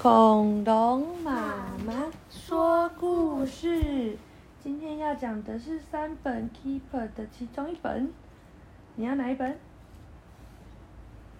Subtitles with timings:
[0.00, 1.32] 恐龙妈
[1.84, 1.92] 妈
[2.30, 4.16] 说故事，
[4.62, 8.08] 今天要讲的是三本 Keeper 的其中一本，
[8.94, 9.58] 你要哪一本？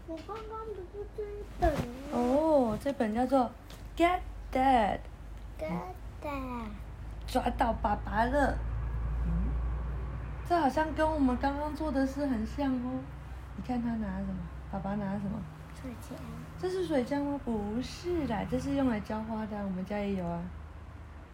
[0.09, 1.73] 我刚刚不是这一本？
[2.13, 3.49] 哦，这本叫做
[3.97, 4.19] Get
[4.53, 4.99] Dad》。
[5.63, 5.71] Get
[6.21, 6.67] Dad，
[7.29, 8.59] 抓到爸爸了。
[9.25, 9.31] 嗯，
[10.49, 12.99] 这好像跟我们刚刚做的事很像哦。
[13.55, 14.35] 你看他拿什么？
[14.73, 15.41] 爸爸拿什么？
[15.81, 16.17] 水钱，
[16.59, 17.39] 这是水枪吗？
[17.45, 20.43] 不是啦，这是用来浇花的、我们家也有啊。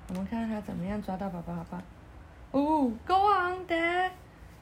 [0.09, 1.82] 我们看看他怎么样抓到爸爸，好不好？
[2.51, 4.10] 哦，Go on, Dad。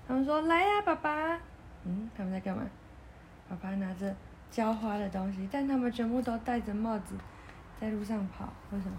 [0.06, 1.37] 他们说来呀、爸爸。
[1.84, 2.62] 嗯，他们在干嘛？
[3.48, 4.15] 爸爸拿着
[4.53, 7.17] 浇花的东西，但他们全部都戴着帽子，
[7.80, 8.48] 在路上跑。
[8.70, 8.97] 为什么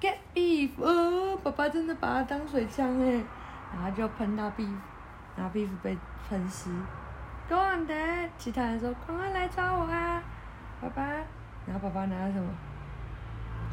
[0.00, 0.70] ？Get beef！
[0.76, 3.24] 哦，爸爸真的把它当水枪哎，
[3.74, 4.76] 然后就喷到 beef，
[5.36, 6.70] 然后 beef 被喷湿。
[7.48, 8.28] Go on, Dad！
[8.38, 10.22] 其他人说赶快来抓我啊！
[10.80, 11.02] 爸爸，
[11.66, 12.48] 然后爸爸拿了什么？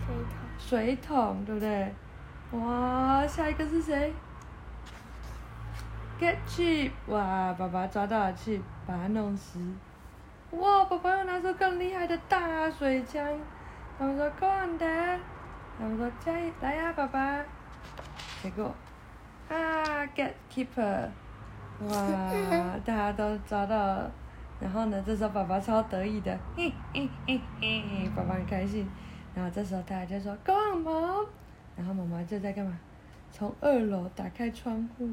[0.05, 0.25] 水桶，
[0.57, 1.93] 水桶，对不对？
[2.51, 4.13] 哇，下一个是谁
[6.19, 6.91] ？Get Chip！
[7.07, 9.59] 哇，爸爸抓到了 Chip，把它弄死。
[10.51, 13.23] 哇，爸爸又拿出更厉害的大水枪。
[13.97, 15.19] 他们说 Go on, Dad！
[15.77, 17.43] 他们说加油，来呀、爸爸。
[18.41, 18.73] 结果
[19.49, 19.55] 啊
[20.15, 21.09] ，Get Keeper！
[21.87, 24.11] 哇，大家都抓到了。
[24.59, 28.85] 然后呢，这时候爸爸超得意的，嘿嘿嘿嘿，爸爸很开心。
[29.33, 31.25] 然后这时候大家就说 “Go on, mom”，
[31.77, 32.77] 然后妈妈就在干嘛？
[33.31, 35.07] 从二楼打开窗户，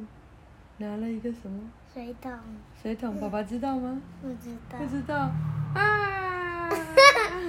[0.78, 1.60] 拿了一个什么
[1.92, 2.32] 水桶，
[2.82, 3.20] 水桶？
[3.20, 4.00] 爸爸知道吗？
[4.20, 4.86] 不知道不。
[4.86, 5.30] 知道
[5.74, 6.68] 啊！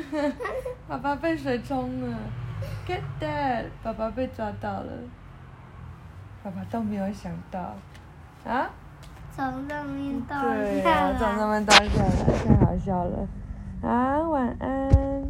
[0.87, 2.17] 爸爸被水冲了
[2.85, 3.65] ，Get that！
[3.81, 4.91] 爸爸被抓到了，
[6.43, 7.75] 爸爸都没有想到
[8.45, 8.69] 啊！
[9.37, 11.59] 从上面掉对下呀、从上来。
[11.59, 12.09] 面倒下来，
[12.43, 13.27] 太好笑了。
[13.83, 15.27] 好，晚安。